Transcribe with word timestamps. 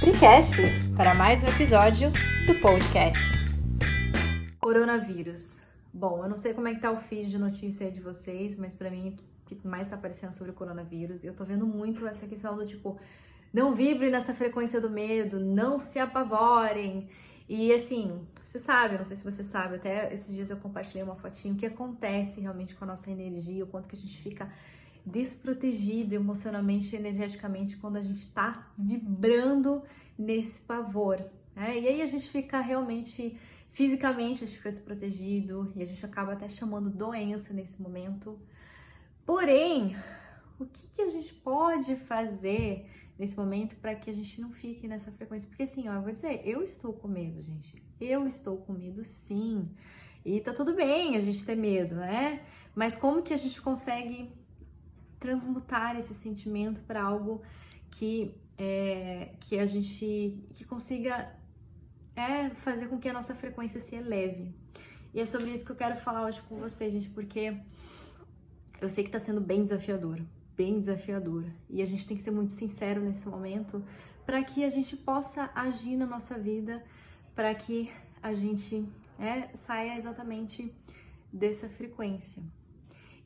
Precast 0.00 0.58
para 0.96 1.12
mais 1.12 1.42
um 1.42 1.48
episódio 1.48 2.12
do 2.46 2.54
podcast. 2.60 3.20
Coronavírus. 4.60 5.60
Bom, 5.92 6.22
eu 6.22 6.28
não 6.28 6.38
sei 6.38 6.54
como 6.54 6.68
é 6.68 6.74
que 6.74 6.80
tá 6.80 6.92
o 6.92 6.96
feed 6.96 7.28
de 7.28 7.36
notícia 7.36 7.84
aí 7.84 7.92
de 7.92 8.00
vocês, 8.00 8.56
mas 8.56 8.72
para 8.72 8.90
mim 8.90 9.16
o 9.42 9.44
que 9.44 9.66
mais 9.66 9.88
tá 9.88 9.96
aparecendo 9.96 10.30
sobre 10.30 10.52
o 10.52 10.54
coronavírus, 10.54 11.24
eu 11.24 11.34
tô 11.34 11.44
vendo 11.44 11.66
muito 11.66 12.06
essa 12.06 12.28
questão 12.28 12.56
do 12.56 12.64
tipo, 12.64 12.96
não 13.52 13.74
vibrem 13.74 14.08
nessa 14.08 14.32
frequência 14.32 14.80
do 14.80 14.88
medo, 14.88 15.40
não 15.40 15.80
se 15.80 15.98
apavorem. 15.98 17.08
E 17.48 17.72
assim, 17.72 18.24
você 18.44 18.60
sabe, 18.60 18.98
não 18.98 19.04
sei 19.04 19.16
se 19.16 19.24
você 19.24 19.42
sabe, 19.42 19.76
até 19.76 20.14
esses 20.14 20.32
dias 20.32 20.48
eu 20.48 20.58
compartilhei 20.58 21.02
uma 21.02 21.16
fotinho, 21.16 21.54
o 21.54 21.56
que 21.56 21.66
acontece 21.66 22.40
realmente 22.40 22.76
com 22.76 22.84
a 22.84 22.88
nossa 22.88 23.10
energia, 23.10 23.64
o 23.64 23.66
quanto 23.66 23.88
que 23.88 23.96
a 23.96 23.98
gente 23.98 24.22
fica 24.22 24.48
desprotegido 25.10 26.14
emocionalmente 26.14 26.94
e 26.94 26.98
energeticamente 26.98 27.76
quando 27.76 27.96
a 27.96 28.02
gente 28.02 28.20
está 28.20 28.70
vibrando 28.76 29.82
nesse 30.18 30.62
pavor. 30.62 31.24
Né? 31.54 31.80
E 31.80 31.88
aí 31.88 32.02
a 32.02 32.06
gente 32.06 32.28
fica 32.28 32.60
realmente, 32.60 33.38
fisicamente, 33.70 34.44
a 34.44 34.46
gente 34.46 34.56
fica 34.56 34.70
desprotegido 34.70 35.72
e 35.74 35.82
a 35.82 35.86
gente 35.86 36.04
acaba 36.04 36.32
até 36.32 36.48
chamando 36.48 36.90
doença 36.90 37.52
nesse 37.52 37.80
momento. 37.80 38.38
Porém, 39.24 39.96
o 40.58 40.66
que, 40.66 40.88
que 40.94 41.02
a 41.02 41.08
gente 41.08 41.34
pode 41.34 41.96
fazer 41.96 42.90
nesse 43.18 43.36
momento 43.36 43.76
para 43.76 43.94
que 43.94 44.10
a 44.10 44.12
gente 44.12 44.40
não 44.40 44.50
fique 44.50 44.86
nessa 44.88 45.10
frequência? 45.12 45.48
Porque 45.48 45.62
assim, 45.62 45.88
ó, 45.88 45.94
eu 45.94 46.02
vou 46.02 46.12
dizer, 46.12 46.42
eu 46.44 46.62
estou 46.62 46.92
com 46.92 47.08
medo, 47.08 47.42
gente. 47.42 47.82
Eu 48.00 48.26
estou 48.26 48.58
com 48.58 48.72
medo 48.72 49.04
sim. 49.04 49.68
E 50.24 50.40
tá 50.40 50.52
tudo 50.52 50.74
bem 50.74 51.16
a 51.16 51.20
gente 51.20 51.44
ter 51.44 51.56
medo, 51.56 51.96
né? 51.96 52.44
Mas 52.74 52.94
como 52.94 53.22
que 53.22 53.32
a 53.32 53.36
gente 53.36 53.60
consegue 53.60 54.30
transmutar 55.18 55.96
esse 55.96 56.14
sentimento 56.14 56.80
para 56.82 57.02
algo 57.02 57.42
que 57.90 58.34
é, 58.56 59.34
que 59.40 59.58
a 59.58 59.66
gente 59.66 60.44
que 60.54 60.64
consiga 60.64 61.32
é, 62.16 62.50
fazer 62.50 62.88
com 62.88 62.98
que 62.98 63.08
a 63.08 63.12
nossa 63.12 63.34
frequência 63.34 63.80
se 63.80 63.94
eleve. 63.94 64.52
E 65.14 65.20
é 65.20 65.26
sobre 65.26 65.52
isso 65.52 65.64
que 65.64 65.70
eu 65.70 65.76
quero 65.76 65.96
falar 65.96 66.26
hoje 66.26 66.42
com 66.42 66.56
vocês, 66.56 66.92
gente, 66.92 67.08
porque 67.10 67.56
eu 68.80 68.90
sei 68.90 69.04
que 69.04 69.08
está 69.08 69.18
sendo 69.18 69.40
bem 69.40 69.62
desafiador, 69.62 70.20
bem 70.56 70.78
desafiador. 70.78 71.44
E 71.70 71.80
a 71.80 71.86
gente 71.86 72.06
tem 72.06 72.16
que 72.16 72.22
ser 72.22 72.30
muito 72.30 72.52
sincero 72.52 73.00
nesse 73.00 73.28
momento 73.28 73.82
para 74.26 74.42
que 74.44 74.64
a 74.64 74.68
gente 74.68 74.96
possa 74.96 75.50
agir 75.54 75.96
na 75.96 76.04
nossa 76.04 76.38
vida, 76.38 76.84
para 77.34 77.54
que 77.54 77.90
a 78.22 78.34
gente 78.34 78.86
é, 79.18 79.56
saia 79.56 79.96
exatamente 79.96 80.72
dessa 81.32 81.68
frequência. 81.68 82.42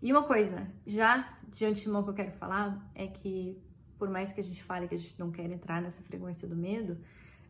E 0.01 0.13
uma 0.13 0.23
coisa, 0.23 0.67
já 0.87 1.39
de 1.53 1.64
antemão 1.64 2.03
que 2.03 2.11
eu 2.11 2.14
quero 2.14 2.33
falar 2.33 2.91
é 2.95 3.06
que, 3.06 3.56
por 3.98 4.08
mais 4.08 4.33
que 4.33 4.41
a 4.41 4.45
gente 4.45 4.62
fale 4.62 4.89
que 4.89 4.95
a 4.95 4.98
gente 4.98 5.19
não 5.19 5.31
quer 5.31 5.50
entrar 5.50 5.81
nessa 5.81 6.03
frequência 6.03 6.48
do 6.48 6.56
medo, 6.56 6.98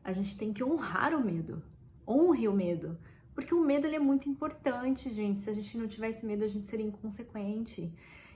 a 0.04 0.12
gente 0.12 0.36
tem 0.36 0.52
que 0.52 0.62
honrar 0.62 1.14
o 1.14 1.24
medo. 1.24 1.62
Honre 2.06 2.48
o 2.48 2.52
medo. 2.52 2.98
Porque 3.34 3.54
o 3.54 3.64
medo 3.64 3.86
ele 3.86 3.96
é 3.96 4.00
muito 4.00 4.28
importante, 4.28 5.08
gente. 5.10 5.40
Se 5.40 5.48
a 5.48 5.54
gente 5.54 5.76
não 5.78 5.86
tivesse 5.86 6.26
medo, 6.26 6.44
a 6.44 6.48
gente 6.48 6.66
seria 6.66 6.84
inconsequente. 6.84 7.92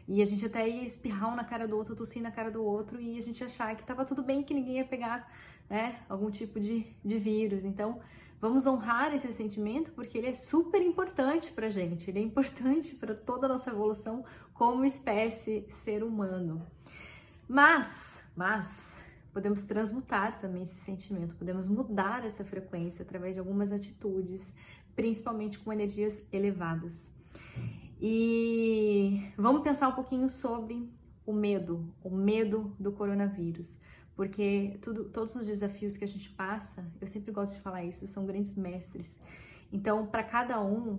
E 0.09 0.23
a 0.23 0.25
gente 0.25 0.47
até 0.47 0.69
ia 0.69 0.85
espirrar 0.87 1.33
um 1.33 1.37
na 1.37 1.45
cara 1.45 1.67
do 1.67 1.77
outro, 1.77 1.97
tossir 1.97 2.23
na 2.23 2.31
cara 2.31 2.51
do 2.51 2.65
outro, 2.65 3.01
e 3.01 3.19
a 3.19 3.21
gente 3.21 3.43
achar 3.43 3.75
que 3.75 3.85
tava 3.85 4.05
tudo 4.05 4.23
bem, 4.23 4.43
que 4.43 4.55
ninguém 4.55 4.77
ia 4.77 4.85
pegar 4.85 5.29
né, 5.69 6.01
algum 6.09 6.31
tipo 6.31 6.61
de, 6.61 6.87
de 7.05 7.19
vírus. 7.19 7.65
Então, 7.65 8.01
Vamos 8.41 8.67
honrar 8.67 9.15
esse 9.15 9.33
sentimento 9.33 9.93
porque 9.93 10.19
ele 10.19 10.27
é 10.27 10.35
super 10.35 10.83
importante 10.83 11.51
para 11.53 11.71
gente, 11.71 12.11
ele 12.11 12.19
é 12.19 12.23
importante 12.23 12.95
para 12.95 13.15
toda 13.15 13.47
a 13.47 13.49
nossa 13.49 13.71
evolução 13.71 14.25
como 14.53 14.85
espécie 14.85 15.65
ser 15.69 16.03
humano. 16.03 16.67
Mas, 17.49 18.25
mas 18.37 19.05
podemos 19.33 19.63
transmutar 19.65 20.39
também 20.39 20.63
esse 20.63 20.79
sentimento, 20.81 21.35
podemos 21.37 21.67
mudar 21.67 22.25
essa 22.27 22.45
frequência 22.45 23.03
através 23.03 23.35
de 23.35 23.41
algumas 23.41 23.73
atitudes, 23.73 24.53
principalmente 24.95 25.59
com 25.59 25.73
energias 25.73 26.23
elevadas. 26.31 27.11
E 28.01 29.33
vamos 29.39 29.63
pensar 29.63 29.89
um 29.89 29.95
pouquinho 29.95 30.29
sobre 30.29 30.91
o 31.25 31.33
medo, 31.33 31.91
o 32.05 32.11
medo 32.11 32.77
do 32.79 32.93
coronavírus 32.93 33.81
porque 34.17 34.79
tudo, 34.81 35.05
todos 35.05 35.37
os 35.37 35.47
desafios 35.47 35.97
que 35.97 36.05
a 36.05 36.09
gente 36.09 36.31
passa, 36.31 36.91
eu 37.01 37.07
sempre 37.07 37.31
gosto 37.31 37.55
de 37.55 37.61
falar 37.61 37.85
isso, 37.85 38.07
são 38.07 38.25
grandes 38.25 38.57
mestres. 38.57 39.21
Então, 39.71 40.07
para 40.07 40.25
cada 40.25 40.61
um, 40.61 40.99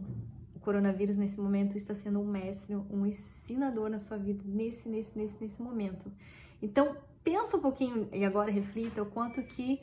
o 0.55 0.59
coronavírus 0.59 1.17
nesse 1.17 1.41
momento 1.41 1.75
está 1.75 1.95
sendo 1.95 2.19
um 2.19 2.25
mestre, 2.25 2.75
um 2.75 3.07
ensinador 3.07 3.89
na 3.89 3.97
sua 3.97 4.17
vida 4.17 4.43
nesse, 4.45 4.87
nesse, 4.87 5.17
nesse, 5.17 5.41
nesse 5.41 5.61
momento. 5.61 6.11
Então, 6.61 6.95
pensa 7.23 7.57
um 7.57 7.61
pouquinho 7.61 8.07
e 8.13 8.23
agora 8.23 8.51
reflita 8.51 9.01
o 9.01 9.05
quanto 9.07 9.41
que 9.41 9.81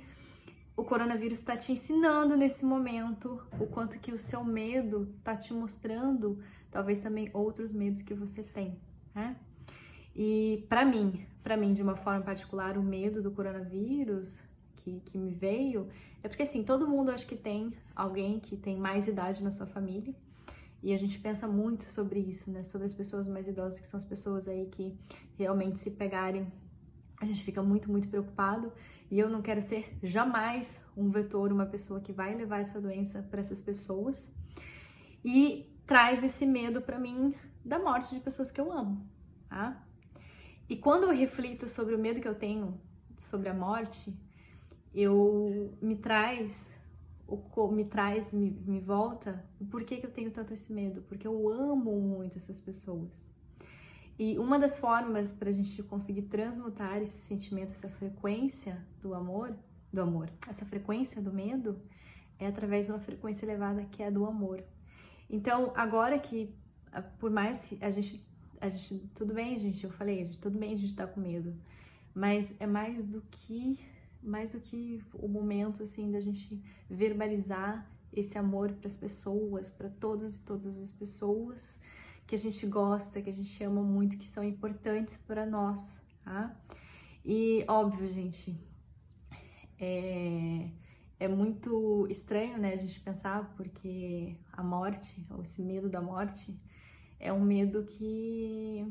o 0.76 0.84
coronavírus 0.84 1.40
está 1.40 1.56
te 1.56 1.72
ensinando 1.72 2.36
nesse 2.36 2.64
momento, 2.64 3.40
o 3.58 3.66
quanto 3.66 3.98
que 3.98 4.12
o 4.12 4.18
seu 4.18 4.44
medo 4.44 5.12
está 5.18 5.36
te 5.36 5.52
mostrando, 5.52 6.38
talvez 6.70 7.00
também 7.00 7.30
outros 7.32 7.72
medos 7.72 8.02
que 8.02 8.14
você 8.14 8.42
tem, 8.42 8.78
né? 9.14 9.36
E 10.14 10.64
para 10.68 10.84
mim, 10.84 11.26
para 11.42 11.56
mim 11.56 11.72
de 11.72 11.82
uma 11.82 11.96
forma 11.96 12.22
particular, 12.22 12.78
o 12.78 12.82
medo 12.82 13.22
do 13.22 13.30
coronavírus 13.30 14.40
que, 14.76 15.00
que 15.00 15.18
me 15.18 15.34
veio 15.34 15.88
é 16.22 16.28
porque 16.28 16.42
assim, 16.42 16.62
todo 16.62 16.88
mundo 16.88 17.10
acho 17.10 17.26
que 17.26 17.36
tem 17.36 17.72
alguém 17.94 18.40
que 18.40 18.56
tem 18.56 18.78
mais 18.78 19.06
idade 19.06 19.42
na 19.42 19.50
sua 19.50 19.66
família. 19.66 20.14
E 20.82 20.92
a 20.92 20.98
gente 20.98 21.18
pensa 21.18 21.48
muito 21.48 21.84
sobre 21.90 22.20
isso, 22.20 22.50
né? 22.50 22.62
Sobre 22.62 22.86
as 22.86 22.94
pessoas 22.94 23.26
mais 23.26 23.48
idosas, 23.48 23.80
que 23.80 23.86
são 23.86 23.96
as 23.96 24.04
pessoas 24.04 24.46
aí 24.46 24.66
que 24.66 24.94
realmente 25.38 25.80
se 25.80 25.90
pegarem, 25.90 26.46
a 27.20 27.24
gente 27.24 27.42
fica 27.42 27.62
muito, 27.62 27.90
muito 27.90 28.08
preocupado. 28.08 28.70
E 29.10 29.18
eu 29.18 29.30
não 29.30 29.40
quero 29.40 29.62
ser 29.62 29.96
jamais 30.02 30.80
um 30.96 31.08
vetor, 31.08 31.52
uma 31.52 31.66
pessoa 31.66 32.00
que 32.00 32.12
vai 32.12 32.34
levar 32.34 32.60
essa 32.60 32.80
doença 32.80 33.22
para 33.22 33.40
essas 33.40 33.60
pessoas. 33.60 34.30
E 35.24 35.74
traz 35.86 36.22
esse 36.22 36.44
medo 36.44 36.82
para 36.82 36.98
mim 36.98 37.34
da 37.64 37.78
morte 37.78 38.14
de 38.14 38.20
pessoas 38.20 38.50
que 38.50 38.60
eu 38.60 38.70
amo, 38.70 39.06
tá? 39.48 39.82
E 40.68 40.76
quando 40.76 41.04
eu 41.04 41.10
reflito 41.10 41.68
sobre 41.68 41.94
o 41.94 41.98
medo 41.98 42.20
que 42.20 42.28
eu 42.28 42.34
tenho 42.34 42.80
sobre 43.18 43.48
a 43.48 43.54
morte, 43.54 44.16
eu 44.94 45.76
me 45.82 45.96
traz, 45.96 46.72
me 47.72 47.84
traz, 47.84 48.32
me, 48.32 48.50
me 48.50 48.80
volta, 48.80 49.44
o 49.60 49.66
porquê 49.66 49.96
que 49.96 50.06
eu 50.06 50.10
tenho 50.10 50.30
tanto 50.30 50.54
esse 50.54 50.72
medo? 50.72 51.02
Porque 51.02 51.26
eu 51.26 51.48
amo 51.48 52.00
muito 52.00 52.38
essas 52.38 52.60
pessoas. 52.60 53.28
E 54.18 54.38
uma 54.38 54.58
das 54.58 54.78
formas 54.78 55.32
para 55.32 55.50
a 55.50 55.52
gente 55.52 55.82
conseguir 55.82 56.22
transmutar 56.22 56.98
esse 57.02 57.18
sentimento, 57.18 57.72
essa 57.72 57.88
frequência 57.88 58.86
do 59.02 59.12
amor, 59.12 59.56
do 59.92 60.00
amor, 60.00 60.30
essa 60.48 60.64
frequência 60.64 61.20
do 61.20 61.32
medo, 61.32 61.80
é 62.38 62.46
através 62.46 62.86
de 62.86 62.92
uma 62.92 63.00
frequência 63.00 63.44
elevada 63.44 63.84
que 63.84 64.02
é 64.02 64.06
a 64.06 64.10
do 64.10 64.24
amor. 64.24 64.62
Então, 65.28 65.72
agora 65.74 66.18
que, 66.18 66.54
por 67.18 67.30
mais 67.30 67.66
que 67.66 67.84
a 67.84 67.90
gente 67.90 68.24
a 68.64 68.68
gente, 68.70 69.06
tudo 69.14 69.34
bem, 69.34 69.58
gente, 69.58 69.84
eu 69.84 69.90
falei, 69.90 70.24
tudo 70.40 70.58
bem 70.58 70.72
a 70.72 70.76
gente 70.76 70.94
tá 70.94 71.06
com 71.06 71.20
medo, 71.20 71.54
mas 72.14 72.54
é 72.58 72.66
mais 72.66 73.04
do 73.04 73.20
que, 73.30 73.78
mais 74.22 74.52
do 74.52 74.60
que 74.60 75.02
o 75.12 75.28
momento, 75.28 75.82
assim, 75.82 76.10
da 76.10 76.18
gente 76.18 76.62
verbalizar 76.88 77.86
esse 78.10 78.38
amor 78.38 78.72
para 78.72 78.88
as 78.88 78.96
pessoas, 78.96 79.68
para 79.68 79.90
todas 79.90 80.38
e 80.38 80.42
todas 80.42 80.78
as 80.78 80.90
pessoas 80.90 81.78
que 82.26 82.34
a 82.34 82.38
gente 82.38 82.66
gosta, 82.66 83.20
que 83.20 83.28
a 83.28 83.32
gente 83.32 83.62
ama 83.62 83.82
muito, 83.82 84.16
que 84.16 84.26
são 84.26 84.42
importantes 84.42 85.18
para 85.26 85.44
nós, 85.44 86.00
tá? 86.24 86.58
E 87.22 87.66
óbvio, 87.68 88.08
gente, 88.08 88.58
é, 89.78 90.70
é 91.20 91.28
muito 91.28 92.06
estranho, 92.08 92.56
né, 92.56 92.72
a 92.72 92.78
gente 92.78 92.98
pensar, 93.00 93.54
porque 93.56 94.38
a 94.50 94.62
morte, 94.62 95.26
ou 95.28 95.42
esse 95.42 95.60
medo 95.60 95.90
da 95.90 96.00
morte, 96.00 96.58
é 97.18 97.32
um 97.32 97.40
medo 97.40 97.84
que 97.84 98.86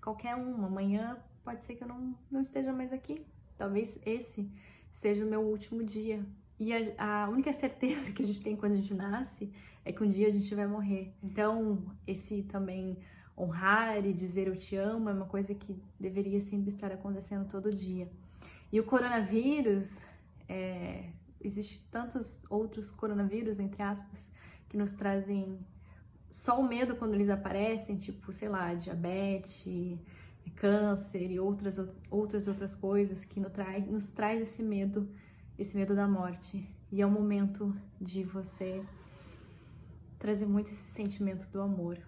qualquer 0.00 0.36
um, 0.36 0.64
amanhã 0.64 1.18
pode 1.44 1.62
ser 1.62 1.74
que 1.74 1.84
eu 1.84 1.88
não, 1.88 2.14
não 2.30 2.40
esteja 2.40 2.72
mais 2.72 2.92
aqui. 2.92 3.24
Talvez 3.56 3.98
esse 4.04 4.50
seja 4.90 5.24
o 5.24 5.28
meu 5.28 5.42
último 5.42 5.84
dia. 5.84 6.24
E 6.58 6.72
a, 6.72 7.24
a, 7.24 7.28
única 7.28 7.52
certeza 7.52 8.12
que 8.12 8.22
a 8.22 8.26
gente 8.26 8.40
tem 8.40 8.56
quando 8.56 8.72
a 8.72 8.76
gente 8.76 8.94
nasce 8.94 9.52
é 9.84 9.92
que 9.92 10.02
um 10.02 10.08
dia 10.08 10.26
a 10.26 10.30
gente 10.30 10.54
vai 10.54 10.66
morrer. 10.66 11.14
Então, 11.22 11.84
esse 12.06 12.42
também 12.42 12.98
honrar 13.36 14.04
e 14.04 14.12
dizer 14.12 14.48
eu 14.48 14.56
te 14.56 14.76
amo 14.76 15.08
é 15.08 15.12
uma 15.12 15.26
coisa 15.26 15.54
que 15.54 15.74
deveria 15.98 16.40
sempre 16.40 16.68
estar 16.68 16.92
acontecendo 16.92 17.48
todo 17.48 17.74
dia. 17.74 18.10
E 18.70 18.78
o 18.78 18.84
coronavírus, 18.84 20.04
é, 20.48 21.10
existe 21.40 21.84
tantos 21.90 22.44
outros 22.50 22.90
coronavírus, 22.90 23.58
entre 23.58 23.82
aspas, 23.82 24.30
que 24.68 24.76
nos 24.76 24.92
trazem 24.92 25.58
só 26.30 26.60
o 26.60 26.66
medo 26.66 26.96
quando 26.96 27.14
eles 27.14 27.28
aparecem, 27.28 27.96
tipo, 27.96 28.32
sei 28.32 28.48
lá, 28.48 28.74
diabetes, 28.74 29.98
câncer 30.56 31.30
e 31.30 31.40
outras 31.40 31.78
outras 32.10 32.46
outras 32.46 32.74
coisas 32.74 33.24
que 33.24 33.40
nos 33.40 33.52
traz, 33.52 33.86
nos 33.86 34.12
traz 34.12 34.42
esse 34.42 34.62
medo, 34.62 35.08
esse 35.58 35.76
medo 35.76 35.94
da 35.94 36.06
morte. 36.06 36.68
E 36.92 37.00
é 37.00 37.06
o 37.06 37.10
momento 37.10 37.74
de 38.00 38.24
você 38.24 38.84
trazer 40.18 40.46
muito 40.46 40.66
esse 40.66 40.90
sentimento 40.92 41.48
do 41.48 41.60
amor. 41.60 41.98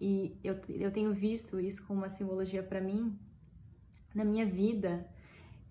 E 0.00 0.36
eu, 0.42 0.60
eu 0.68 0.90
tenho 0.90 1.14
visto 1.14 1.58
isso 1.58 1.84
como 1.86 2.00
uma 2.00 2.10
simbologia 2.10 2.62
para 2.62 2.80
mim 2.80 3.16
na 4.14 4.24
minha 4.24 4.44
vida, 4.44 5.08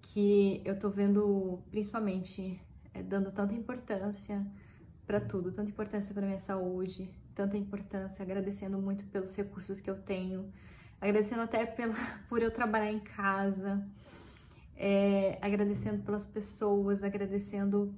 que 0.02 0.62
eu 0.66 0.78
tô 0.78 0.90
vendo 0.90 1.62
principalmente 1.70 2.60
é, 2.94 3.02
dando 3.04 3.32
tanta 3.32 3.54
importância 3.54 4.46
para 5.06 5.20
tudo, 5.20 5.52
tanta 5.52 5.70
importância 5.70 6.14
para 6.14 6.26
minha 6.26 6.40
saúde, 6.40 7.10
tanta 7.36 7.58
importância, 7.58 8.24
agradecendo 8.24 8.78
muito 8.78 9.06
pelos 9.06 9.36
recursos 9.36 9.82
que 9.82 9.90
eu 9.90 9.96
tenho, 10.02 10.52
agradecendo 11.00 11.42
até 11.42 11.66
pela, 11.66 11.96
por 12.30 12.42
eu 12.42 12.52
trabalhar 12.52 12.92
em 12.92 13.00
casa, 13.00 13.86
é, 14.76 15.38
agradecendo 15.42 16.04
pelas 16.04 16.26
pessoas, 16.26 17.04
agradecendo 17.04 17.94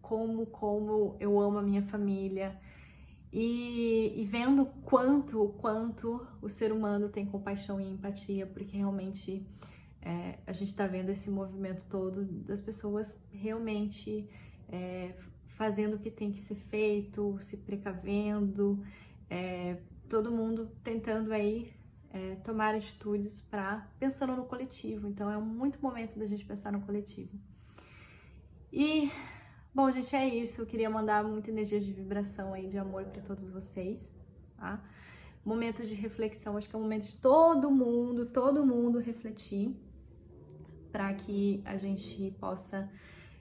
como, 0.00 0.46
como 0.46 1.16
eu 1.20 1.38
amo 1.38 1.58
a 1.58 1.62
minha 1.62 1.82
família 1.82 2.58
e, 3.32 4.12
e 4.20 4.24
vendo 4.24 4.66
quanto, 4.84 5.54
quanto 5.58 6.26
o 6.42 6.48
ser 6.48 6.72
humano 6.72 7.08
tem 7.08 7.24
compaixão 7.24 7.80
e 7.80 7.88
empatia, 7.88 8.46
porque 8.46 8.76
realmente 8.76 9.46
é, 10.02 10.38
a 10.46 10.52
gente 10.52 10.68
está 10.68 10.86
vendo 10.86 11.10
esse 11.10 11.30
movimento 11.30 11.84
todo 11.88 12.24
das 12.24 12.60
pessoas 12.60 13.20
realmente 13.30 14.28
é, 14.68 15.14
fazendo 15.60 15.96
o 15.96 15.98
que 15.98 16.10
tem 16.10 16.32
que 16.32 16.40
ser 16.40 16.54
feito, 16.54 17.36
se 17.42 17.54
precavendo, 17.58 18.82
é, 19.28 19.76
todo 20.08 20.30
mundo 20.30 20.70
tentando 20.82 21.34
aí 21.34 21.70
é, 22.10 22.36
tomar 22.36 22.74
atitudes 22.74 23.42
para 23.42 23.86
pensando 23.98 24.34
no 24.34 24.46
coletivo. 24.46 25.06
Então 25.06 25.30
é 25.30 25.36
muito 25.36 25.78
momento 25.82 26.18
da 26.18 26.24
gente 26.24 26.46
pensar 26.46 26.72
no 26.72 26.80
coletivo. 26.80 27.38
E 28.72 29.12
bom, 29.74 29.90
gente, 29.90 30.16
é 30.16 30.26
isso. 30.26 30.62
Eu 30.62 30.66
queria 30.66 30.88
mandar 30.88 31.22
muita 31.22 31.50
energia 31.50 31.78
de 31.78 31.92
vibração 31.92 32.54
aí, 32.54 32.66
de 32.66 32.78
amor 32.78 33.04
para 33.04 33.20
todos 33.20 33.44
vocês, 33.50 34.14
tá? 34.56 34.82
Momento 35.44 35.84
de 35.84 35.92
reflexão, 35.92 36.56
acho 36.56 36.70
que 36.70 36.74
é 36.74 36.78
o 36.78 36.82
momento 36.82 37.04
de 37.04 37.16
todo 37.16 37.70
mundo, 37.70 38.24
todo 38.24 38.64
mundo 38.64 38.98
refletir 38.98 39.76
para 40.90 41.12
que 41.12 41.60
a 41.66 41.76
gente 41.76 42.34
possa 42.40 42.90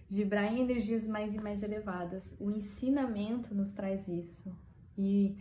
vibrar 0.09 0.51
em 0.51 0.61
energias 0.61 1.05
mais 1.05 1.33
e 1.35 1.39
mais 1.39 1.61
elevadas. 1.61 2.35
O 2.39 2.49
ensinamento 2.49 3.53
nos 3.53 3.73
traz 3.73 4.07
isso. 4.07 4.55
E 4.97 5.37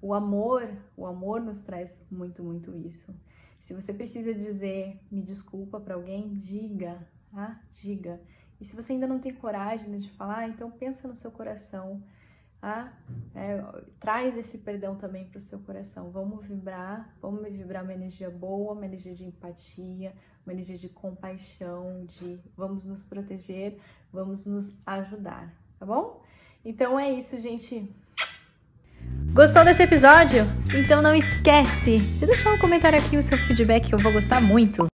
o 0.00 0.14
amor, 0.14 0.68
o 0.96 1.06
amor 1.06 1.40
nos 1.40 1.62
traz 1.62 2.00
muito, 2.10 2.42
muito 2.42 2.74
isso. 2.76 3.14
Se 3.60 3.74
você 3.74 3.92
precisa 3.92 4.34
dizer 4.34 4.98
me 5.10 5.22
desculpa 5.22 5.80
para 5.80 5.94
alguém, 5.94 6.34
diga, 6.34 7.06
ah, 7.32 7.60
diga. 7.70 8.20
E 8.60 8.64
se 8.64 8.74
você 8.74 8.92
ainda 8.92 9.06
não 9.06 9.18
tem 9.18 9.34
coragem 9.34 9.96
de 9.98 10.10
falar, 10.10 10.48
então 10.48 10.70
pensa 10.70 11.08
no 11.08 11.14
seu 11.14 11.30
coração, 11.30 12.02
ah, 12.60 12.92
é, 13.34 13.60
traz 13.98 14.36
esse 14.36 14.58
perdão 14.58 14.94
também 14.96 15.26
para 15.26 15.38
o 15.38 15.40
seu 15.40 15.58
coração. 15.58 16.10
Vamos 16.10 16.46
vibrar, 16.46 17.16
vamos 17.20 17.42
vibrar 17.50 17.82
uma 17.82 17.92
energia 17.92 18.30
boa, 18.30 18.72
uma 18.72 18.86
energia 18.86 19.14
de 19.14 19.24
empatia, 19.24 20.14
uma 20.44 20.52
energia 20.52 20.76
de 20.76 20.88
compaixão, 20.88 22.04
de 22.06 22.38
vamos 22.56 22.84
nos 22.84 23.02
proteger, 23.02 23.78
vamos 24.12 24.46
nos 24.46 24.72
ajudar, 24.86 25.54
tá 25.78 25.86
bom? 25.86 26.22
Então 26.64 26.98
é 26.98 27.10
isso, 27.10 27.40
gente. 27.40 27.88
Gostou 29.32 29.64
desse 29.64 29.82
episódio? 29.82 30.44
Então 30.74 31.00
não 31.00 31.14
esquece 31.14 31.98
de 31.98 32.26
deixar 32.26 32.52
um 32.52 32.58
comentário 32.58 32.98
aqui 32.98 33.16
o 33.16 33.22
seu 33.22 33.38
feedback 33.38 33.90
eu 33.90 33.98
vou 33.98 34.12
gostar 34.12 34.40
muito. 34.40 34.91